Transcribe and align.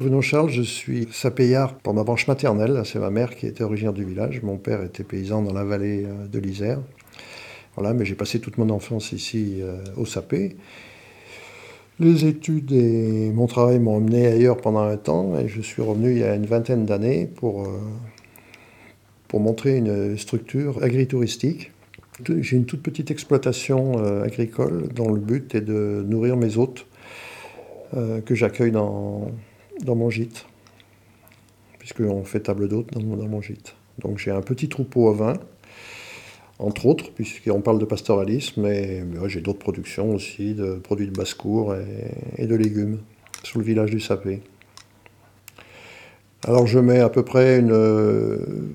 Bruno 0.00 0.22
Charles, 0.22 0.50
je 0.50 0.62
suis 0.62 1.08
sapéillard 1.10 1.74
pour 1.74 1.92
ma 1.92 2.04
branche 2.04 2.28
maternelle. 2.28 2.82
C'est 2.84 3.00
ma 3.00 3.10
mère 3.10 3.34
qui 3.34 3.46
était 3.48 3.64
originaire 3.64 3.92
du 3.92 4.04
village. 4.04 4.42
Mon 4.44 4.56
père 4.56 4.80
était 4.84 5.02
paysan 5.02 5.42
dans 5.42 5.52
la 5.52 5.64
vallée 5.64 6.04
euh, 6.04 6.28
de 6.28 6.38
l'Isère. 6.38 6.78
Voilà, 7.74 7.94
mais 7.94 8.04
j'ai 8.04 8.14
passé 8.14 8.38
toute 8.38 8.58
mon 8.58 8.70
enfance 8.70 9.10
ici 9.10 9.56
euh, 9.60 9.82
au 9.96 10.06
sapé. 10.06 10.56
Les 11.98 12.26
études 12.26 12.70
et 12.70 13.32
mon 13.34 13.48
travail 13.48 13.80
m'ont 13.80 13.96
emmené 13.96 14.28
ailleurs 14.28 14.58
pendant 14.58 14.82
un 14.82 14.96
temps 14.96 15.36
et 15.36 15.48
je 15.48 15.60
suis 15.60 15.82
revenu 15.82 16.12
il 16.12 16.18
y 16.18 16.22
a 16.22 16.36
une 16.36 16.46
vingtaine 16.46 16.84
d'années 16.84 17.26
pour, 17.26 17.64
euh, 17.64 17.80
pour 19.26 19.40
montrer 19.40 19.78
une 19.78 20.16
structure 20.16 20.80
agritouristique. 20.80 21.72
J'ai 22.38 22.56
une 22.56 22.66
toute 22.66 22.82
petite 22.82 23.10
exploitation 23.10 23.98
agricole 24.22 24.88
dont 24.94 25.12
le 25.12 25.20
but 25.20 25.56
est 25.56 25.60
de 25.60 26.04
nourrir 26.06 26.36
mes 26.36 26.56
hôtes 26.56 26.86
que 27.92 28.34
j'accueille 28.34 28.72
dans, 28.72 29.30
dans 29.82 29.94
mon 29.94 30.10
gîte, 30.10 30.46
puisqu'on 31.78 32.24
fait 32.24 32.40
table 32.40 32.68
d'hôte 32.68 32.92
dans, 32.92 33.00
mon 33.00 33.40
gîte. 33.40 33.74
Donc 33.98 34.18
j'ai 34.18 34.30
un 34.30 34.42
petit 34.42 34.68
troupeau 34.68 35.08
à 35.08 35.12
vin, 35.12 35.34
entre 36.58 36.86
autres, 36.86 37.12
puisqu'on 37.12 37.60
parle 37.60 37.78
de 37.78 37.84
pastoralisme, 37.84 38.62
mais, 38.62 39.02
j'ai 39.26 39.40
d'autres 39.40 39.58
productions 39.58 40.14
aussi, 40.14 40.54
de 40.54 40.74
produits 40.74 41.06
de 41.06 41.12
basse-cour 41.12 41.74
et, 42.36 42.46
de 42.46 42.54
légumes, 42.54 42.98
sur 43.44 43.60
le 43.60 43.64
village 43.64 43.90
du 43.90 44.00
Sapé. 44.00 44.40
Alors 46.46 46.66
je 46.68 46.78
mets 46.78 47.00
à 47.00 47.08
peu 47.08 47.24
près, 47.24 47.58
une, 47.58 47.72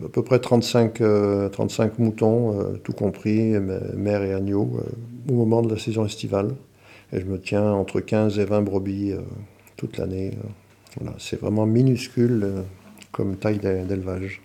à 0.06 0.10
peu 0.10 0.22
près 0.22 0.40
35, 0.40 0.94
35 0.94 1.02
euh, 1.02 1.90
moutons, 1.98 2.60
euh, 2.60 2.74
tout 2.84 2.92
compris, 2.92 3.54
mères 3.96 4.22
et 4.24 4.34
agneaux, 4.34 4.72
euh, 4.80 5.32
au 5.32 5.36
moment 5.36 5.62
de 5.62 5.74
la 5.74 5.80
saison 5.80 6.06
estivale. 6.06 6.56
Et 7.14 7.22
je 7.22 7.26
me 7.26 7.40
tiens 7.40 7.72
entre 7.72 8.02
15 8.02 8.40
et 8.40 8.46
20 8.46 8.64
brebis 8.64 9.14
toute 9.78 9.98
l'année 9.98 10.32
c'est 11.20 11.40
vraiment 11.40 11.66
minuscule 11.66 12.42
euh, 12.44 12.62
comme 13.12 13.36
taille 13.38 13.60
d'élevage. 13.60 14.42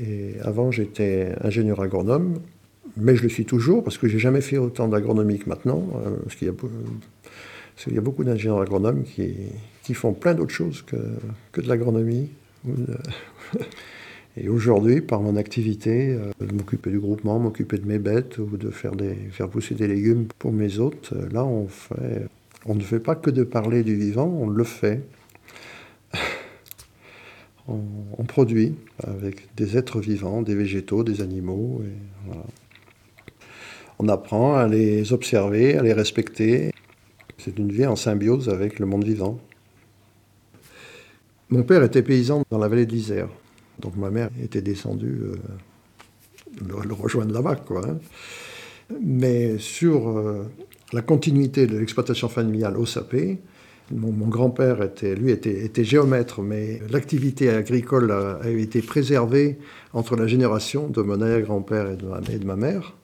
Et 0.00 0.34
avant, 0.42 0.70
j'étais 0.70 1.34
ingénieur 1.42 1.80
agronome, 1.80 2.40
mais 2.96 3.16
je 3.16 3.22
le 3.22 3.28
suis 3.28 3.44
toujours 3.44 3.82
parce 3.82 3.98
que 3.98 4.06
j'ai 4.06 4.18
jamais 4.18 4.40
fait 4.40 4.58
autant 4.58 4.88
d'agronomie 4.88 5.38
que 5.38 5.48
maintenant. 5.48 5.88
Euh, 6.04 6.16
parce 6.22 6.36
qu'il 6.36 6.46
y, 6.46 6.50
a, 7.98 8.00
beaucoup 8.00 8.22
d'ingénieurs 8.22 8.60
agronomes 8.60 9.02
qui, 9.02 9.94
font 9.94 10.12
plein 10.12 10.34
d'autres 10.34 10.54
choses 10.54 10.82
que, 10.82 10.96
de 11.60 11.68
l'agronomie. 11.68 12.30
Et 14.38 14.48
aujourd'hui, 14.48 15.02
par 15.02 15.20
mon 15.20 15.36
activité, 15.36 16.14
euh, 16.14 16.30
de 16.40 16.54
m'occuper 16.54 16.90
du 16.90 17.00
groupement, 17.00 17.38
m'occuper 17.38 17.76
de 17.76 17.86
mes 17.86 17.98
bêtes 17.98 18.38
ou 18.38 18.56
de 18.56 18.70
faire 18.70 18.92
pousser 19.50 19.74
des 19.74 19.88
légumes 19.88 20.26
pour 20.38 20.52
mes 20.52 20.78
hôtes, 20.78 21.12
là, 21.32 21.44
on 21.44 21.66
fait 21.66 22.28
on 22.66 22.74
ne 22.74 22.80
fait 22.80 23.00
pas 23.00 23.14
que 23.14 23.30
de 23.30 23.44
parler 23.44 23.82
du 23.82 23.96
vivant, 23.96 24.26
on 24.26 24.48
le 24.48 24.64
fait. 24.64 25.02
on, 27.68 28.24
produit 28.24 28.74
avec 29.02 29.54
des 29.56 29.76
êtres 29.76 30.00
vivants, 30.00 30.42
des 30.42 30.54
végétaux, 30.54 31.04
des 31.04 31.20
animaux. 31.20 31.82
On 33.98 34.08
apprend 34.08 34.54
à 34.56 34.66
les 34.68 35.12
observer, 35.12 35.76
à 35.76 35.82
les 35.82 35.92
respecter. 35.92 36.72
C'est 37.38 37.58
une 37.58 37.72
vie 37.72 37.86
en 37.86 37.96
symbiose 37.96 38.48
avec 38.48 38.78
le 38.78 38.86
monde 38.86 39.04
vivant. 39.04 39.38
Mon 41.50 41.62
père 41.64 41.82
était 41.82 42.02
paysan 42.02 42.42
dans 42.50 42.58
la 42.58 42.68
vallée 42.68 42.86
de 42.86 42.92
l'Isère. 42.92 43.28
Donc 43.78 43.96
ma 43.96 44.10
mère 44.10 44.30
était 44.42 44.62
descendue 44.62 45.20
euh, 45.22 45.36
le, 46.66 46.94
rejoindre 46.94 47.34
là-bas. 47.34 47.56
Hein. 47.70 47.98
Mais 49.00 49.58
sur 49.58 50.08
euh, 50.08 50.44
la 50.92 51.02
continuité 51.02 51.66
de 51.66 51.78
l'exploitation 51.78 52.28
familiale 52.28 52.76
au 52.76 52.86
sapé. 52.86 53.40
Mon, 53.90 54.28
grand-père, 54.28 54.82
était, 54.82 55.14
lui, 55.14 55.32
était, 55.32 55.84
géomètre, 55.84 56.40
mais 56.40 56.80
l'activité 56.90 57.50
agricole 57.50 58.10
a, 58.10 58.48
été 58.48 58.80
préservée 58.80 59.58
entre 59.92 60.16
la 60.16 60.26
génération 60.26 60.88
de 60.88 61.02
mon 61.02 61.20
arrière-grand-père 61.20 61.90
et, 61.90 61.96
de 62.38 62.46
ma 62.46 62.56
mère, 62.56 62.94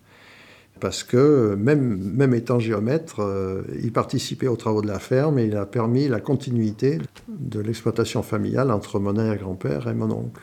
parce 0.80 1.02
que 1.02 1.54
même, 1.56 1.98
même 1.98 2.32
étant 2.32 2.58
géomètre, 2.58 3.20
euh, 3.20 3.62
il 3.82 3.92
participait 3.92 4.46
aux 4.46 4.56
travaux 4.56 4.80
de 4.80 4.86
la 4.86 4.98
ferme 4.98 5.38
et 5.38 5.44
il 5.44 5.56
a 5.56 5.66
permis 5.66 6.08
la 6.08 6.20
continuité 6.20 6.98
de 7.28 7.60
l'exploitation 7.60 8.22
familiale 8.22 8.70
entre 8.70 8.98
mon 8.98 9.16
arrière-grand-père 9.16 9.88
et 9.88 9.94
mon 9.94 10.10
oncle. 10.10 10.42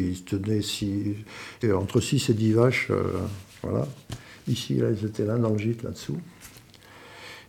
Il 0.00 0.24
tenait 0.24 0.62
entre 1.72 2.00
6 2.00 2.30
et 2.30 2.34
10 2.34 2.52
vaches, 2.52 2.88
euh, 2.90 3.02
voilà. 3.62 3.86
Ici, 4.48 4.74
là, 4.74 4.88
ils 4.90 5.06
étaient 5.06 5.24
là 5.24 5.36
dans 5.36 5.50
le 5.50 5.58
gîte, 5.58 5.82
là-dessous. 5.82 6.18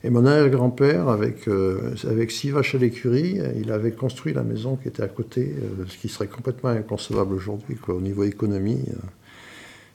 Et 0.04 0.10
mon 0.10 0.26
arrière-grand-père, 0.26 1.10
avec, 1.10 1.48
euh, 1.48 1.94
avec 2.10 2.32
six 2.32 2.50
vaches 2.50 2.74
à 2.74 2.80
l'écurie, 2.80 3.40
il 3.60 3.72
avait 3.72 3.92
construit 3.92 4.34
la 4.34 4.44
maison 4.44 4.76
qui 4.76 4.88
était 4.88 5.04
à 5.04 5.08
côté, 5.08 5.54
euh, 5.56 5.86
ce 5.88 5.98
qui 5.98 6.10
serait 6.10 6.28
complètement 6.28 6.70
inconcevable 6.70 7.36
aujourd'hui, 7.36 7.78
au 7.88 8.02
niveau 8.02 8.24
économie. 8.24 8.80
Euh, 8.90 8.96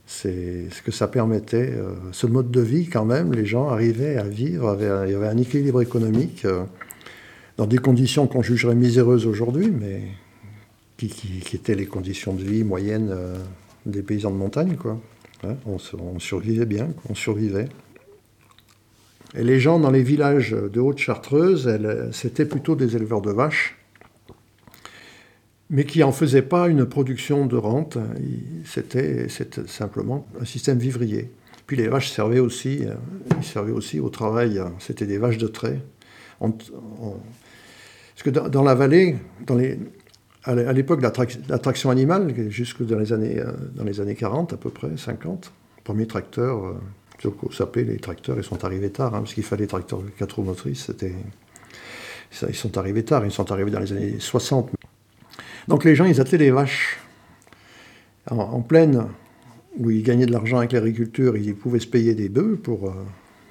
c'est 0.07 0.71
ce 0.71 0.83
que 0.83 0.93
ça 0.93 1.09
permettait. 1.09 1.75
ce 2.13 2.29
mode 2.29 2.53
de 2.53 2.61
vie, 2.61 2.87
quand 2.87 3.05
même, 3.05 3.33
les 3.33 3.45
gens 3.45 3.69
arrivaient 3.69 4.17
à 4.17 4.23
vivre, 4.23 4.79
il 4.81 5.11
y 5.11 5.15
avait 5.17 5.27
un 5.27 5.37
équilibre 5.37 5.83
économique 5.83 6.47
dans 7.57 7.67
des 7.67 7.79
conditions 7.79 8.29
qu'on 8.29 8.41
jugerait 8.41 8.77
miséreuses 8.77 9.27
aujourd'hui, 9.27 9.69
mais 9.69 10.03
qui, 10.97 11.09
qui, 11.09 11.57
étaient 11.57 11.75
les 11.75 11.87
conditions 11.87 12.35
de 12.35 12.45
vie 12.45 12.63
moyennes 12.63 13.13
des 13.85 14.03
paysans 14.03 14.31
de 14.31 14.37
montagne, 14.37 14.77
quoi. 14.77 14.97
Hein, 15.47 15.57
on, 15.67 16.19
survivait 16.19 16.67
bien, 16.67 16.89
on 17.09 17.15
survivait. 17.15 17.69
Et 19.35 19.43
les 19.43 19.61
gens 19.61 19.79
dans 19.79 19.91
les 19.91 20.03
villages 20.03 20.51
de 20.51 20.81
Haute-Chartreuse, 20.81 21.79
c'était 22.13 22.47
plutôt 22.47 22.75
des 22.75 22.97
éleveurs 22.97 23.21
de 23.21 23.31
vaches, 23.31 23.77
mais 25.69 25.85
qui 25.85 26.01
n'en 26.01 26.13
faisaient 26.13 26.43
pas 26.43 26.69
une 26.69 26.87
production 26.87 27.47
de 27.47 27.57
rente. 27.57 27.99
C'était 28.65 29.29
simplement 29.29 30.27
un 30.41 30.45
système 30.45 30.79
vivrier. 30.79 31.31
Puis 31.67 31.77
les 31.77 31.89
vaches 31.89 32.11
servaient 32.11 32.39
aussi, 32.39 32.83
aussi 33.75 34.01
au 34.01 34.09
travail. 34.09 34.61
C'était 34.79 35.07
des 35.07 35.19
vaches 35.19 35.39
de 35.39 35.49
trait. 35.49 35.81
parce 36.39 36.55
que 38.23 38.31
dans, 38.31 38.63
la 38.63 38.75
vallée, 38.75 39.17
dans 39.47 39.57
les, 39.57 39.79
à 40.47 40.73
l'époque 40.73 41.01
de 41.01 41.09
l'attraction 41.49 41.91
animale, 41.91 42.33
jusque 42.51 42.85
dans 42.85 42.99
les, 42.99 43.13
années, 43.13 43.41
euh, 43.41 43.51
dans 43.75 43.83
les 43.83 44.01
années 44.01 44.15
40 44.15 44.53
à 44.53 44.57
peu 44.57 44.71
près, 44.71 44.97
50, 44.97 45.53
premier 45.83 46.07
tracteur, 46.07 46.65
euh, 46.67 47.31
sapé, 47.51 47.83
les 47.83 47.97
tracteurs, 47.97 48.37
ils 48.37 48.45
sont 48.45 48.65
arrivés 48.65 48.91
tard, 48.91 49.15
hein, 49.15 49.21
parce 49.21 49.35
qu'il 49.35 49.43
fallait 49.43 49.65
des 49.65 49.69
tracteurs 49.69 50.01
de 50.01 50.09
4 50.11 50.37
roues 50.37 50.45
motrices, 50.45 50.87
c'était, 50.87 51.15
ils 52.49 52.55
sont 52.55 52.79
arrivés 52.79 53.05
tard, 53.05 53.25
ils 53.25 53.33
sont 53.33 53.51
arrivés 53.51 53.73
dans 53.73 53.81
les 53.81 53.93
années 53.93 54.21
60. 54.21 54.71
Donc 55.67 55.85
les 55.85 55.97
gens, 55.97 56.05
ils 56.05 56.21
attelaient 56.21 56.45
les 56.45 56.51
vaches 56.53 57.01
en, 58.31 58.61
pleine, 58.61 59.07
où 59.79 59.91
ils 59.91 60.03
gagnaient 60.03 60.27
de 60.27 60.33
l'argent 60.33 60.59
avec 60.59 60.73
l'agriculture, 60.73 61.37
ils 61.37 61.57
pouvaient 61.57 61.81
se 61.81 61.89
payer 61.89 62.15
des 62.15 62.29
bœufs 62.29 62.57
pour, 62.63 62.89
euh, 62.89 62.93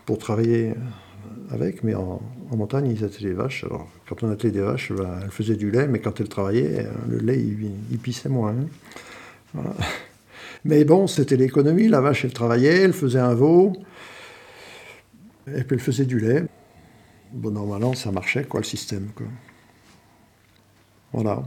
pour 0.06 0.18
travailler 0.18 0.74
avec, 1.50 1.84
mais 1.84 1.96
en, 1.96 2.22
montagne, 2.52 2.90
ils 2.90 3.04
attelaient 3.04 3.30
les 3.30 3.36
vaches. 3.36 3.64
Alors, 3.66 3.88
quand 4.08 4.24
on 4.24 4.32
attelait 4.32 4.52
des 4.52 4.62
vaches, 4.62 4.92
ben, 4.92 5.20
elles 5.24 5.32
faisaient 5.32 5.56
du 5.56 5.72
lait, 5.72 5.88
mais 5.88 6.00
quand 6.00 6.20
elles 6.20 6.30
travaillaient, 6.30 6.88
le 7.10 7.18
lait, 7.18 7.40
il, 7.40 8.00
pissait 8.00 8.30
moins. 8.30 8.56
Hein. 9.58 9.62
Mais 10.66 10.84
bon, 10.84 11.08
c'était 11.08 11.36
l'économie. 11.36 11.88
La 11.88 12.02
vache, 12.02 12.26
elle 12.26 12.34
travaillait, 12.34 12.82
elle 12.82 12.94
faisait 12.94 13.20
un 13.20 13.34
veau, 13.34 13.74
et 15.48 15.64
puis 15.64 15.76
elle 15.76 15.80
faisait 15.80 16.06
du 16.06 16.20
lait. 16.20 16.44
Bon, 17.32 17.52
normalement, 17.52 17.94
ça 17.94 18.12
marchait, 18.12 18.46
quoi, 18.46 18.62
le 18.62 18.66
système. 18.66 19.10
Voilà. 21.14 21.44